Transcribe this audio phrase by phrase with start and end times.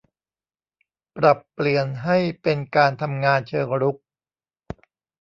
[1.17, 3.97] ปรับเปลี่ยนให้เป็นการทำงานเชิงรุก